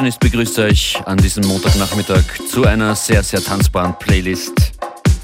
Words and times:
DJ 0.00 0.06
Functionist 0.06 0.20
begrüßt 0.20 0.58
euch 0.60 0.98
an 1.04 1.18
diesem 1.18 1.46
Montagnachmittag 1.46 2.22
zu 2.50 2.64
einer 2.64 2.94
sehr, 2.94 3.22
sehr 3.22 3.44
tanzbaren 3.44 3.94
Playlist. 3.98 4.72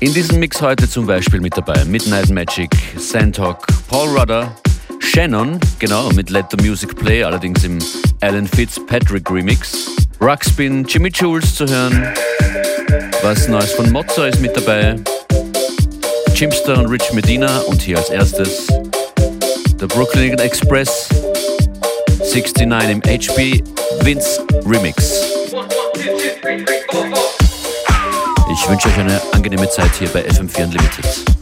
In 0.00 0.12
diesem 0.12 0.38
Mix 0.38 0.60
heute 0.60 0.86
zum 0.86 1.06
Beispiel 1.06 1.40
mit 1.40 1.56
dabei 1.56 1.82
Midnight 1.86 2.28
Magic, 2.28 2.70
Sandhawk, 2.98 3.66
Paul 3.88 4.08
Rudder, 4.08 4.54
Shannon, 5.00 5.58
genau, 5.78 6.10
mit 6.10 6.28
Let 6.28 6.46
the 6.50 6.62
Music 6.62 6.94
Play, 6.94 7.24
allerdings 7.24 7.64
im 7.64 7.78
Alan 8.20 8.46
Fitzpatrick 8.46 9.30
Remix, 9.30 9.92
Ruckspin, 10.20 10.84
Jimmy 10.84 11.08
Jules 11.08 11.54
zu 11.54 11.66
hören, 11.66 12.06
was 13.22 13.48
Neues 13.48 13.72
von 13.72 13.90
Mozzo 13.90 14.24
ist 14.24 14.42
mit 14.42 14.54
dabei, 14.54 14.96
Chimster 16.34 16.78
und 16.78 16.86
Rich 16.88 17.14
Medina 17.14 17.60
und 17.60 17.80
hier 17.80 17.96
als 17.96 18.10
erstes 18.10 18.66
der 19.80 19.86
Brooklyn 19.86 20.38
Express 20.38 21.08
69 22.26 22.90
im 22.90 23.02
HP 23.02 23.62
Vince 24.00 24.44
Remix. 24.66 25.22
Ich 28.52 28.68
wünsche 28.68 28.88
euch 28.88 28.98
eine 28.98 29.20
angenehme 29.32 29.68
Zeit 29.70 29.94
hier 29.96 30.08
bei 30.08 30.26
FM4 30.26 30.64
Unlimited. 30.64 31.35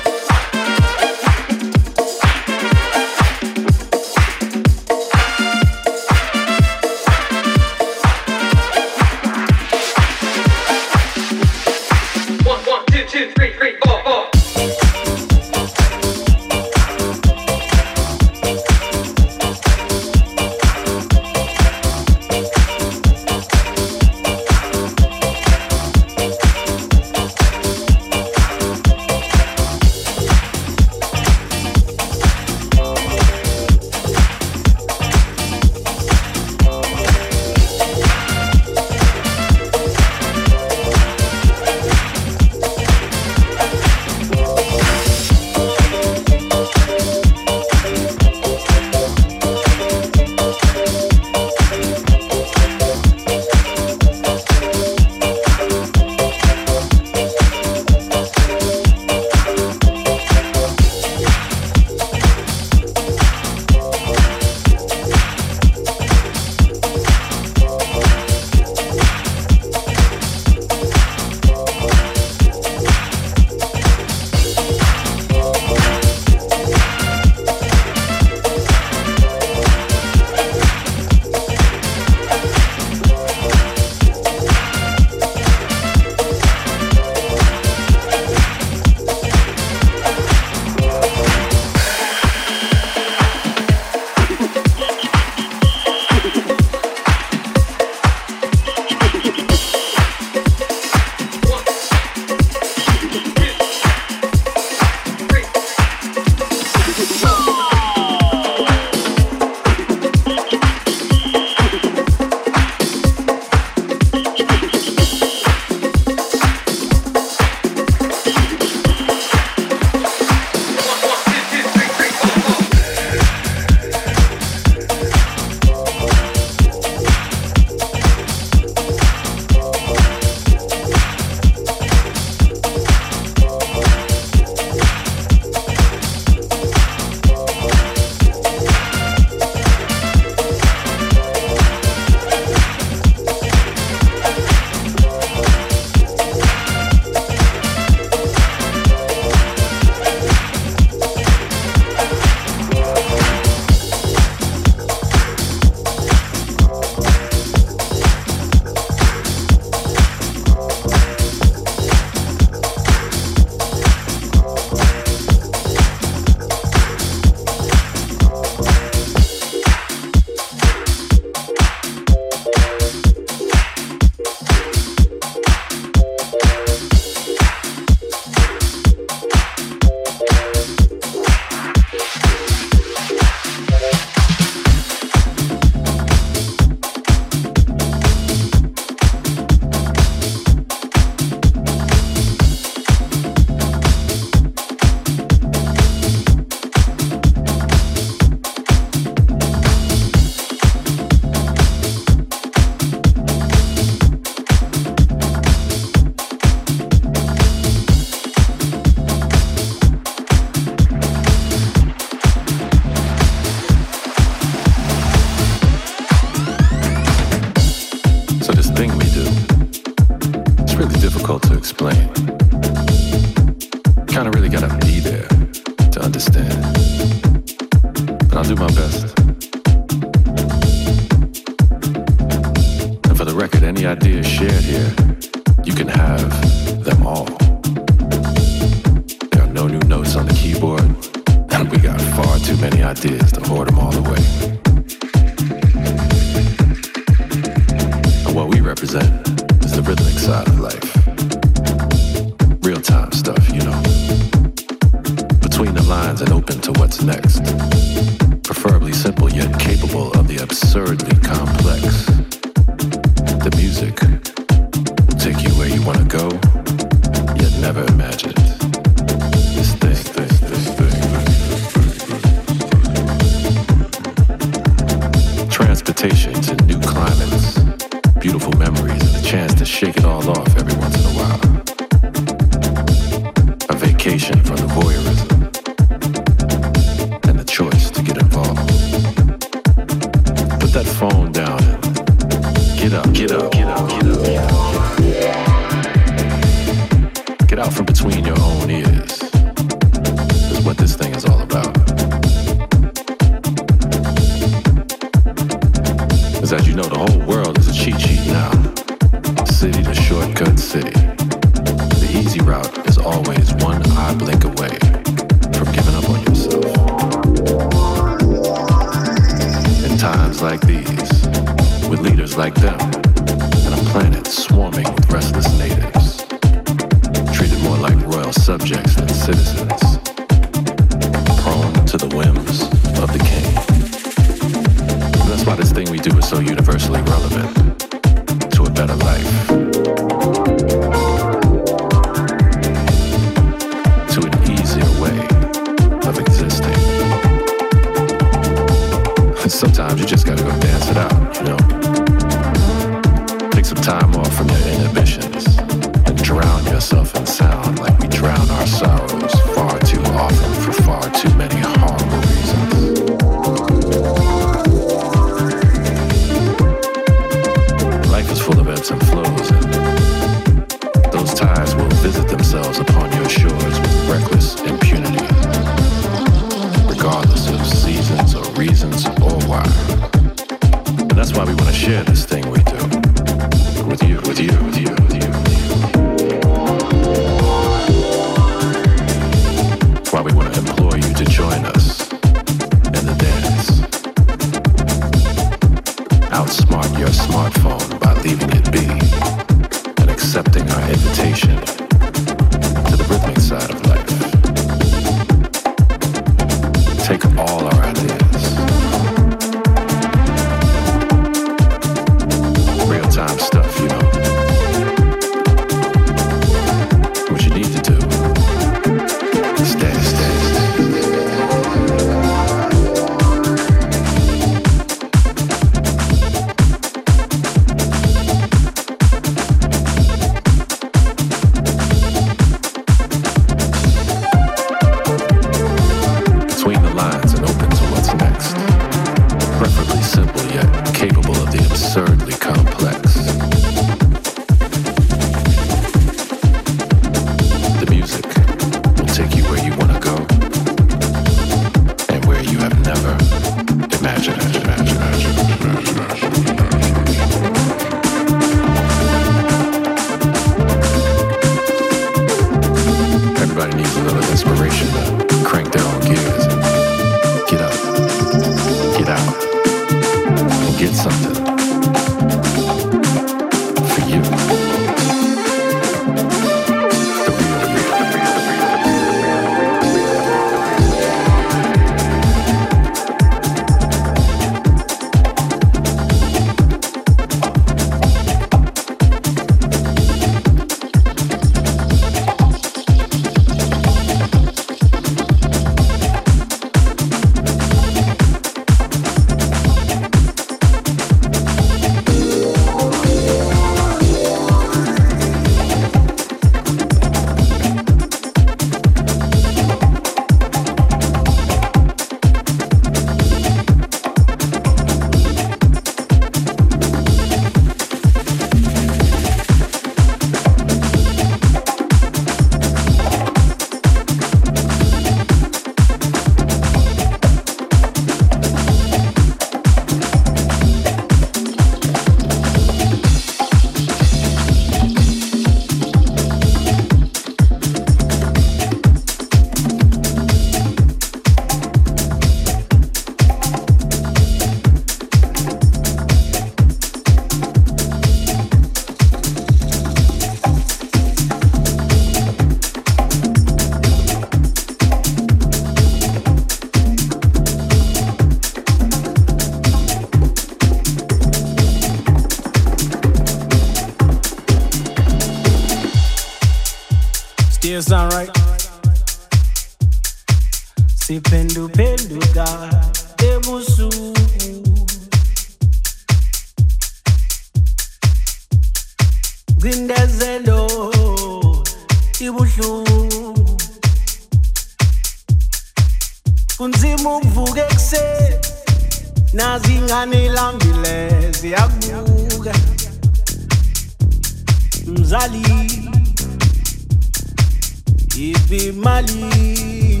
Ibi 598.16 598.70
Mali. 598.72 600.00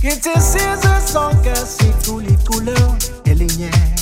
Quittez 0.00 0.40
ces 0.40 0.58
sans 1.06 1.30
que 1.42 1.54
c'est 1.54 2.02
tous 2.02 2.18
les 2.18 2.36
couleurs 2.44 2.96
et 3.26 3.34
les 3.34 3.46
nières. 3.46 3.97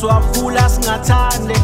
so 0.00 0.08
I'm 0.08 0.22
full 0.32 0.56
as 0.56 0.78
Natalie. 0.78 1.59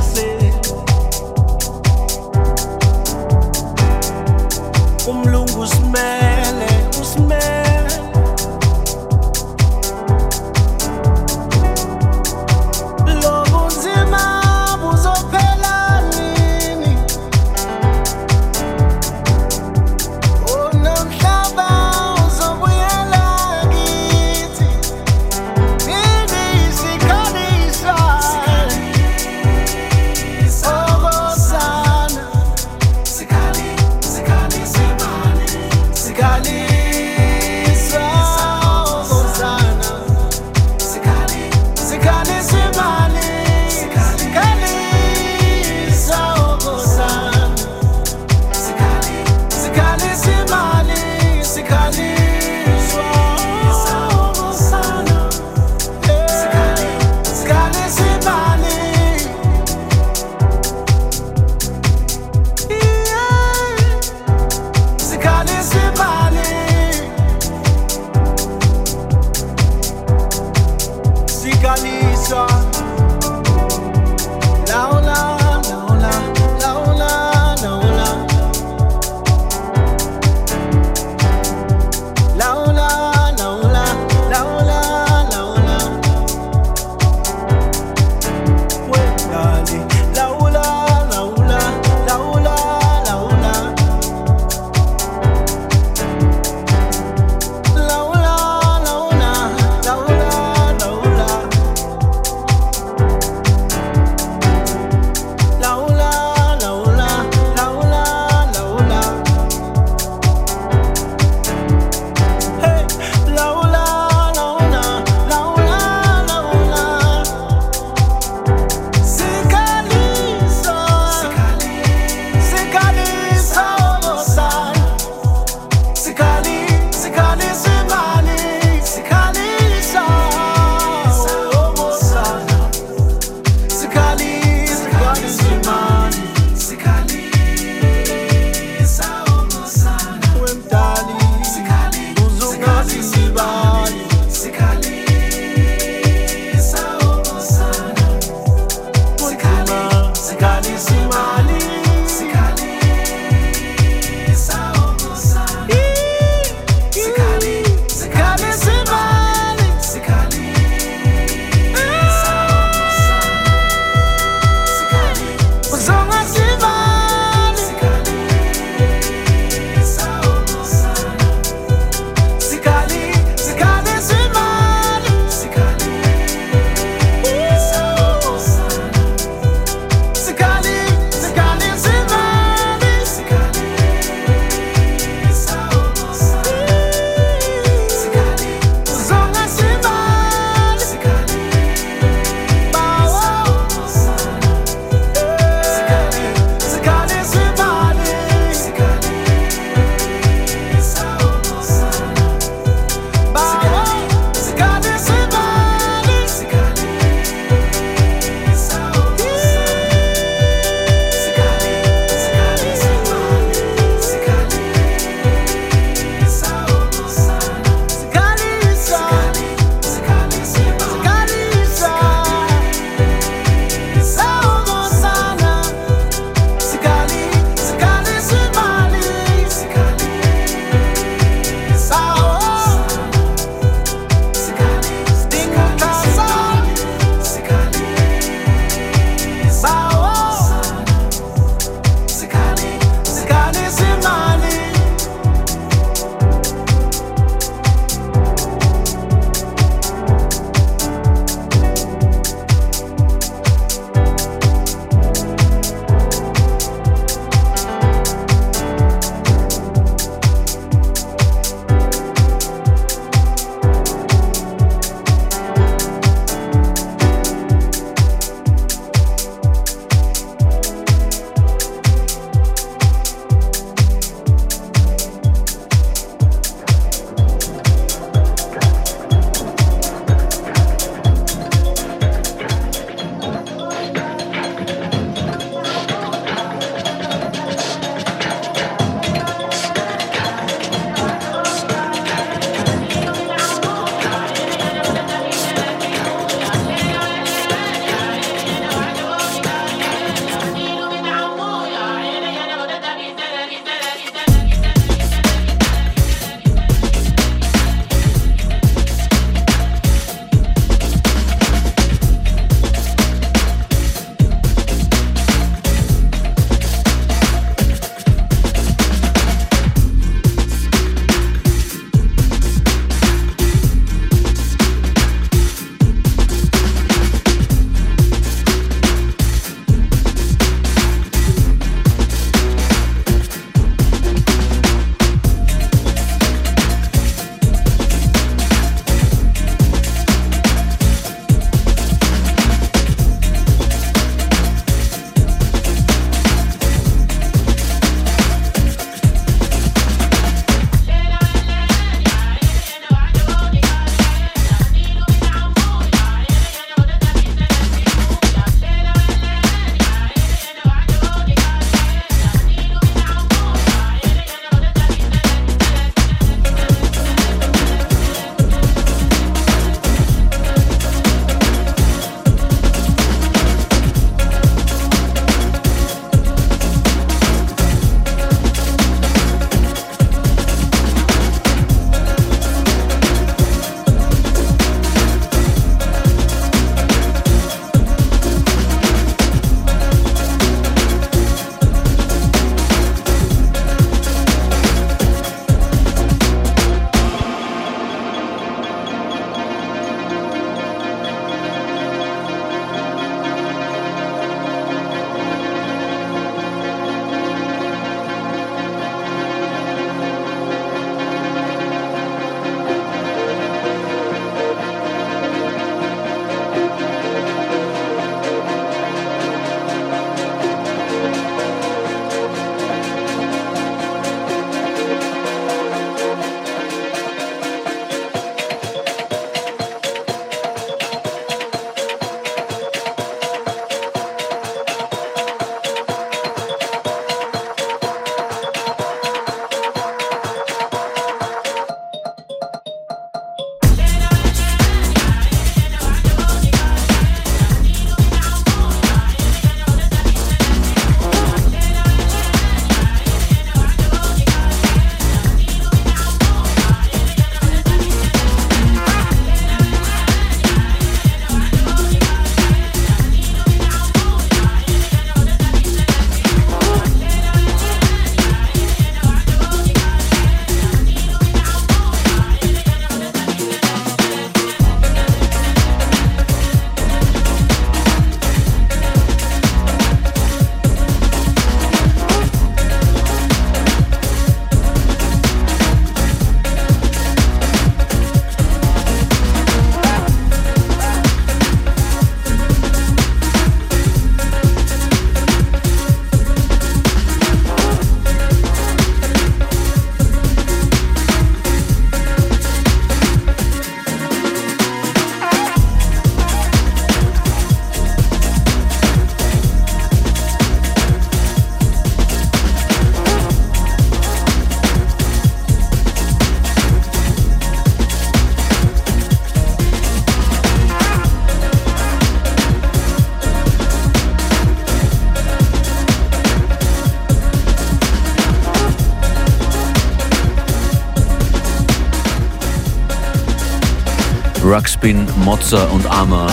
Ruxpin, 534.57 535.07
Mozza 535.23 535.65
und 535.65 535.87
Arma 535.87 536.29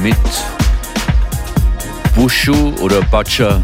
mit 0.00 0.14
Bushu 2.14 2.72
oder 2.80 3.02
Butcher. 3.02 3.60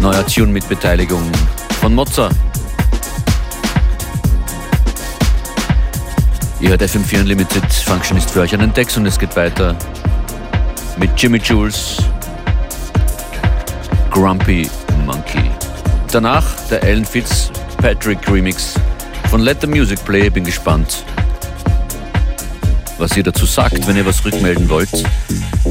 Neuer 0.00 0.26
Tune 0.26 0.48
mit 0.48 0.68
Beteiligung 0.68 1.22
von 1.80 1.94
Mozza. 1.94 2.30
Ihr 6.58 6.70
hört 6.70 6.82
FM4 6.82 7.20
Unlimited, 7.20 7.72
Function 7.72 8.16
ist 8.16 8.32
für 8.32 8.40
euch 8.40 8.52
an 8.52 8.58
den 8.58 8.74
Decks 8.74 8.96
und 8.96 9.06
es 9.06 9.20
geht 9.20 9.36
weiter 9.36 9.76
mit 10.96 11.10
Jimmy 11.16 11.38
Jules, 11.38 11.98
Grumpy 14.10 14.68
Monkey. 15.04 15.48
Danach 16.10 16.44
der 16.68 16.82
Alan 16.82 17.04
Fitzpatrick 17.04 18.28
Remix 18.28 18.74
von 19.28 19.40
Let 19.40 19.60
the 19.60 19.66
Music 19.66 20.04
Play. 20.04 20.30
Bin 20.30 20.44
gespannt, 20.44 21.04
was 22.98 23.16
ihr 23.16 23.22
dazu 23.22 23.46
sagt, 23.46 23.86
wenn 23.86 23.96
ihr 23.96 24.06
was 24.06 24.24
rückmelden 24.24 24.68
wollt. 24.68 25.04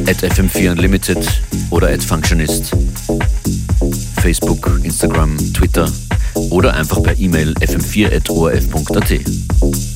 At 0.07 0.23
FM4 0.23 0.71
Unlimited 0.71 1.17
oder 1.69 1.89
at 1.89 2.03
Functionist. 2.03 2.71
Facebook, 4.21 4.79
Instagram, 4.83 5.37
Twitter 5.53 5.91
oder 6.49 6.73
einfach 6.73 7.01
per 7.01 7.17
E-Mail 7.17 7.53
fm4.orf.at. 7.59 9.94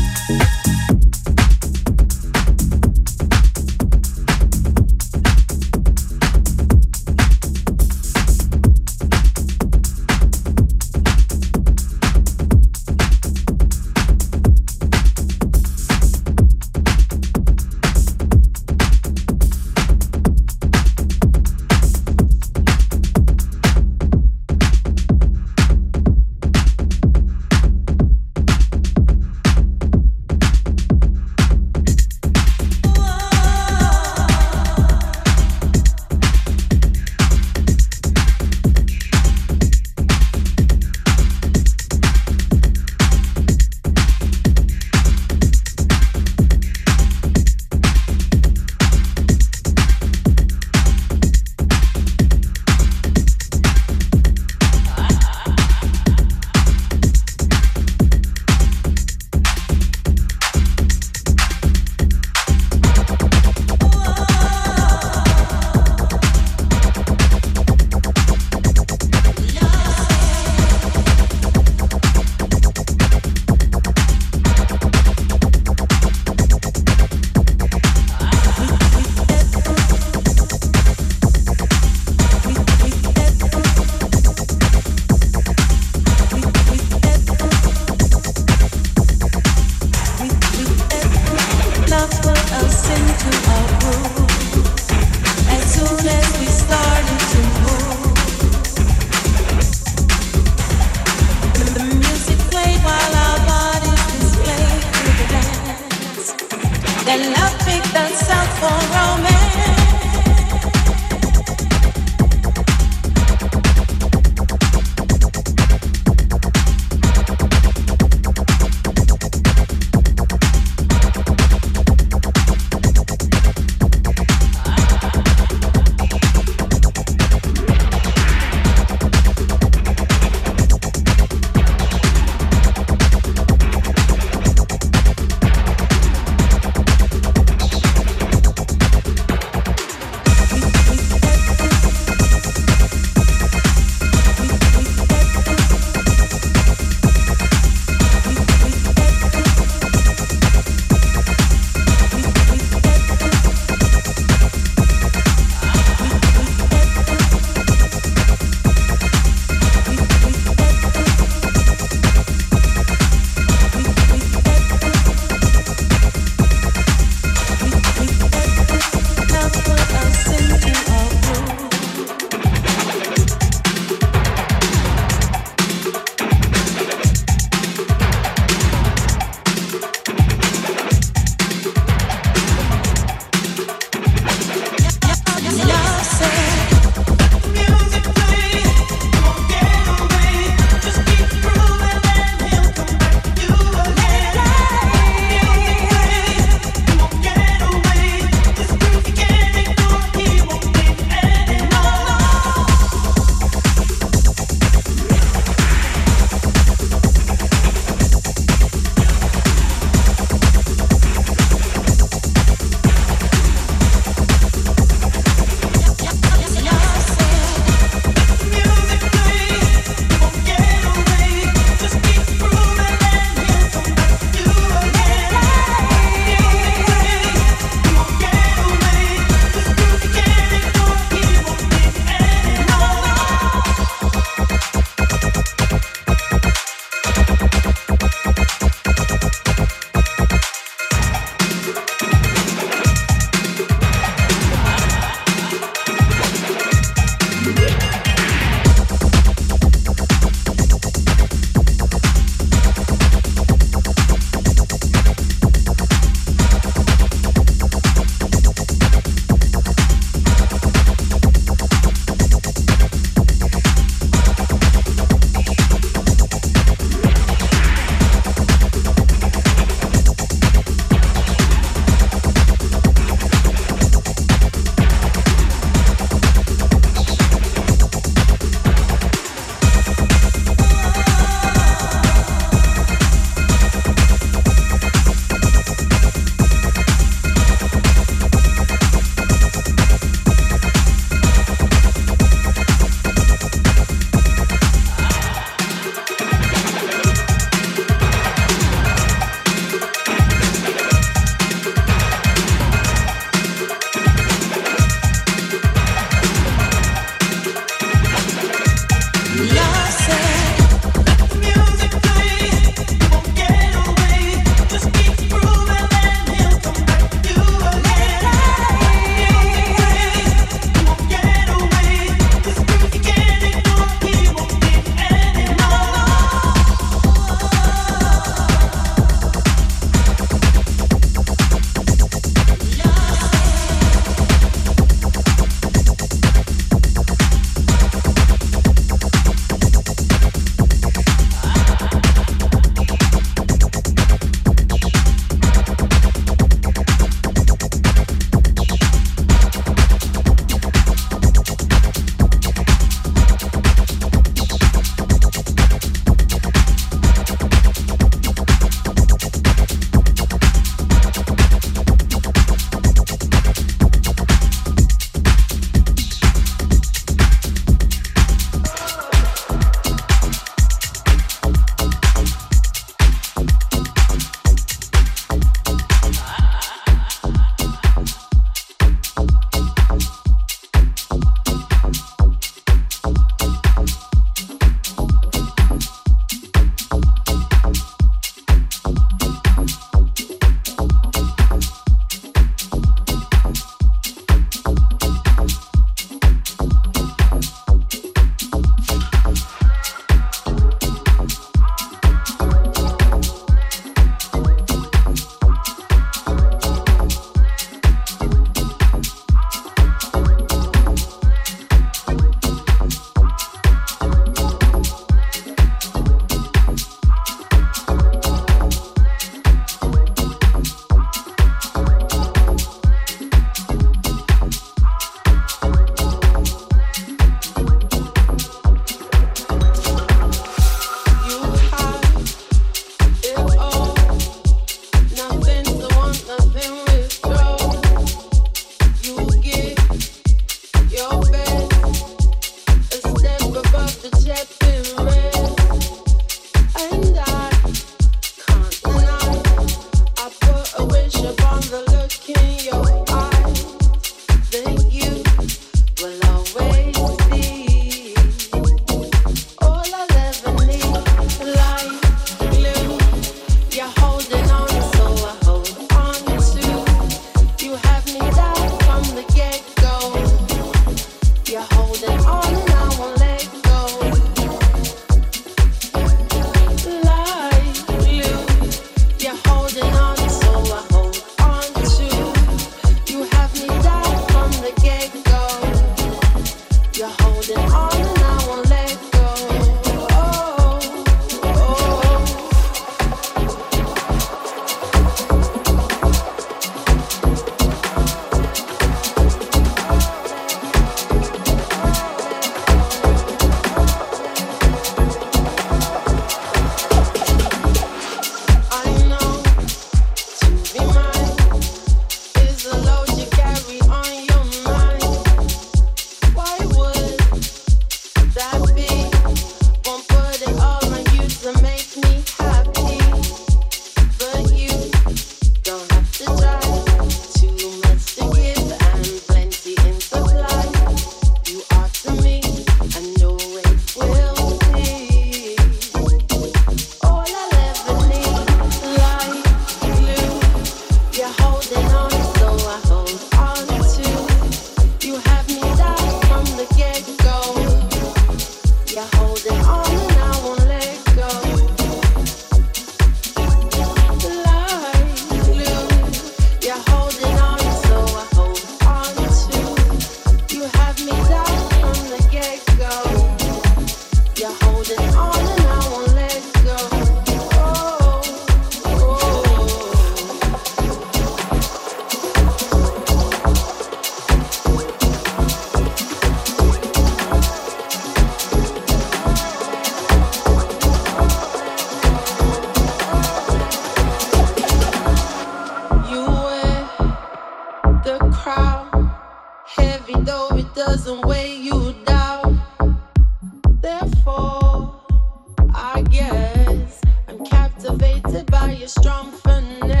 by 598.31 598.71
your 598.71 598.87
strong 598.87 599.29
finesse. 599.31 600.00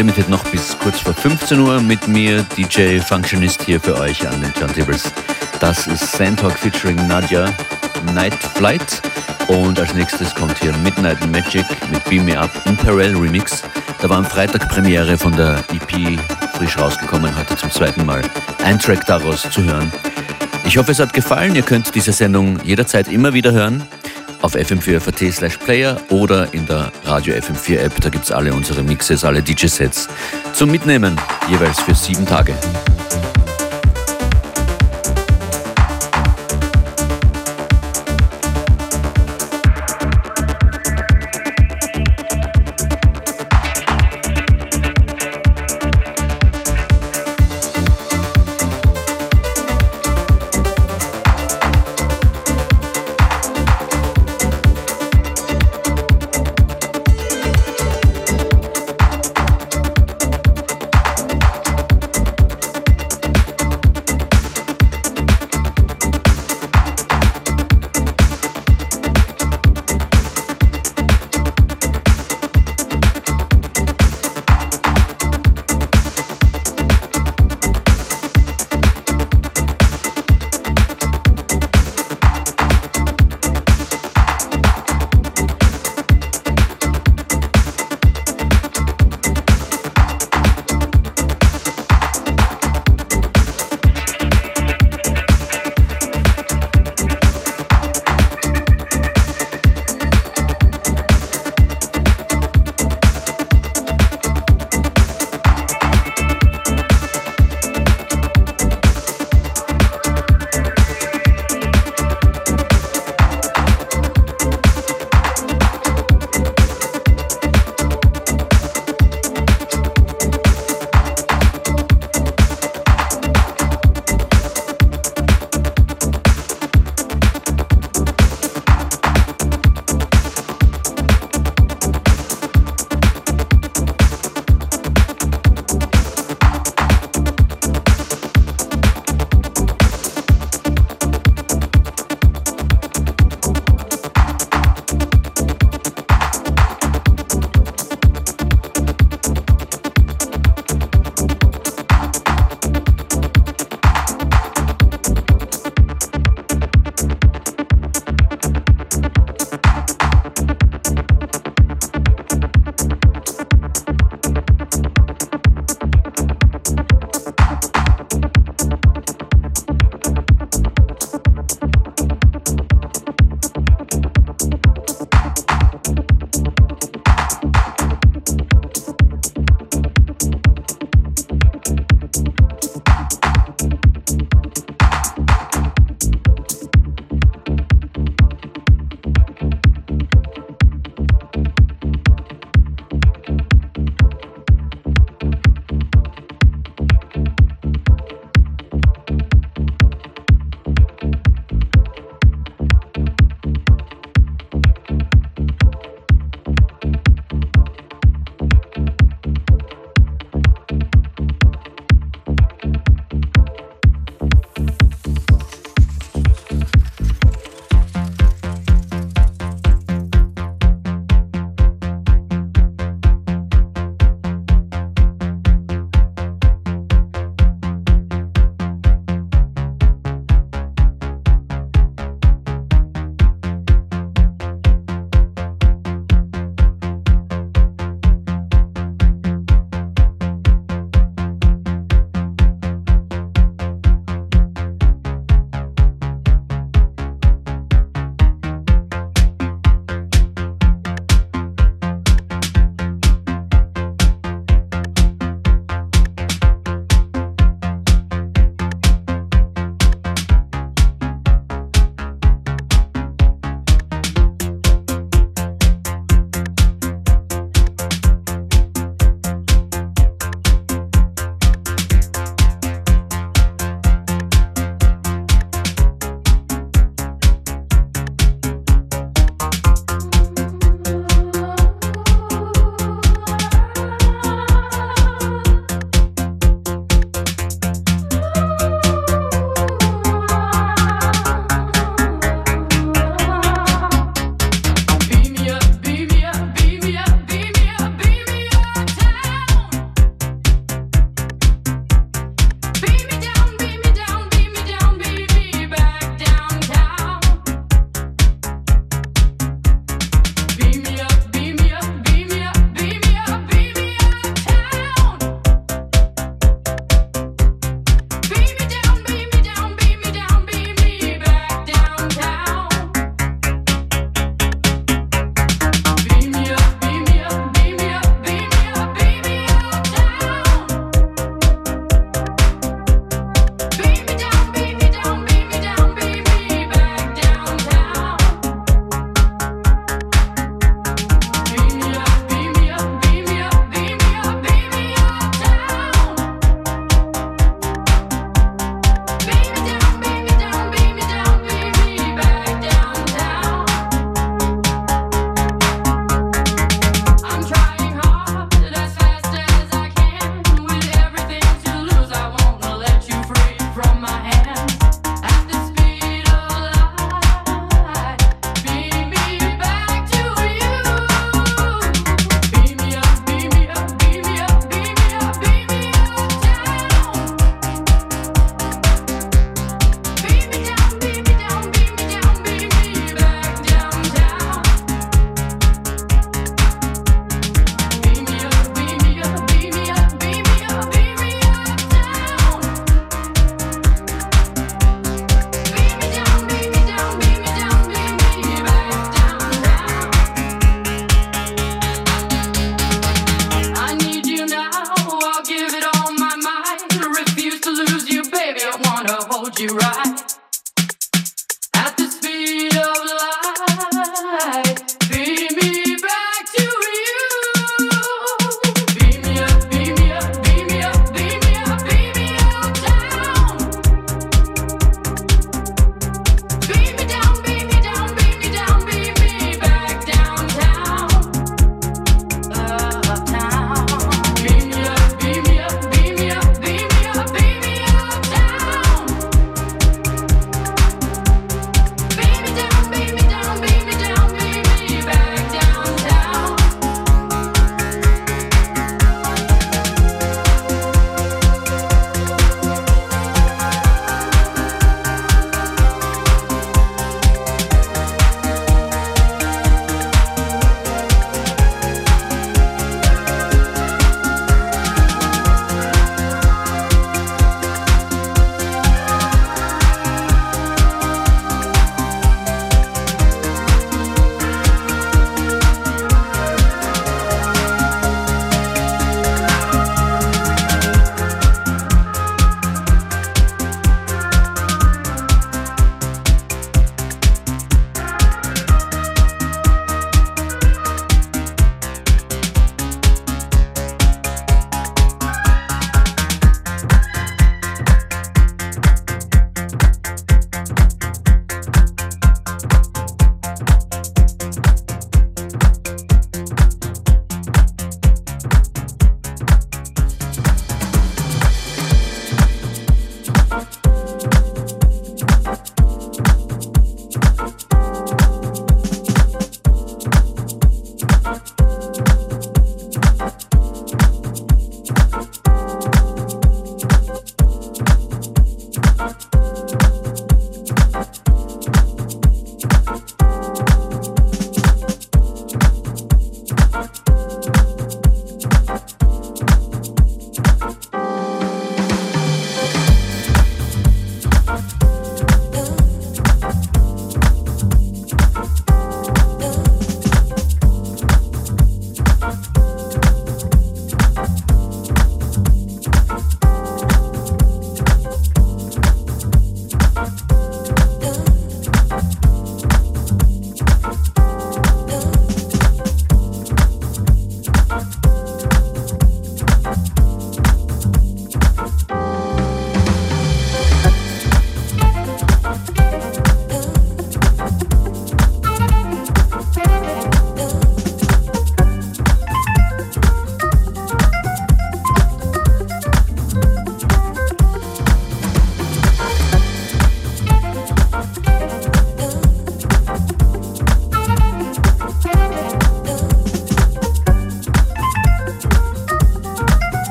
Unlimited 0.00 0.30
noch 0.30 0.44
bis 0.44 0.78
kurz 0.78 1.00
vor 1.00 1.12
15 1.12 1.60
Uhr 1.60 1.78
mit 1.82 2.08
mir, 2.08 2.42
DJ 2.56 3.00
Functionist 3.00 3.62
hier 3.64 3.78
für 3.78 3.98
euch 3.98 4.26
an 4.26 4.40
den 4.40 4.50
Turntables. 4.54 5.12
Das 5.60 5.86
ist 5.86 6.12
Sandtalk 6.12 6.58
featuring 6.58 6.96
Nadja, 7.06 7.52
Night 8.14 8.32
Flight. 8.32 9.02
Und 9.48 9.78
als 9.78 9.92
nächstes 9.92 10.34
kommt 10.34 10.58
hier 10.58 10.72
Midnight 10.78 11.18
Magic 11.30 11.66
mit 11.92 12.02
Beam 12.06 12.24
Me 12.24 12.38
Up 12.38 12.50
Imperial 12.64 13.14
Remix. 13.14 13.62
Da 14.00 14.08
war 14.08 14.16
am 14.16 14.24
Freitag 14.24 14.70
Premiere 14.70 15.18
von 15.18 15.36
der 15.36 15.62
EP 15.70 16.18
frisch 16.54 16.78
rausgekommen, 16.78 17.36
heute 17.36 17.54
zum 17.56 17.70
zweiten 17.70 18.06
Mal. 18.06 18.22
Ein 18.64 18.78
Track 18.78 19.04
daraus 19.04 19.42
zu 19.50 19.62
hören. 19.64 19.92
Ich 20.64 20.78
hoffe, 20.78 20.92
es 20.92 20.98
hat 20.98 21.12
gefallen. 21.12 21.54
Ihr 21.54 21.62
könnt 21.62 21.94
diese 21.94 22.14
Sendung 22.14 22.58
jederzeit 22.64 23.08
immer 23.08 23.34
wieder 23.34 23.52
hören 23.52 23.86
auf 24.42 24.54
fm4.at 24.54 25.32
slash 25.32 25.56
player 25.58 26.00
oder 26.10 26.52
in 26.52 26.66
der 26.66 26.92
Radio 27.04 27.34
FM4 27.34 27.78
App. 27.78 28.00
Da 28.00 28.08
gibt 28.08 28.24
es 28.24 28.32
alle 28.32 28.52
unsere 28.52 28.82
Mixes, 28.82 29.24
alle 29.24 29.42
DJ-Sets 29.42 30.08
zum 30.52 30.70
Mitnehmen, 30.70 31.16
jeweils 31.48 31.80
für 31.80 31.94
sieben 31.94 32.26
Tage. 32.26 32.54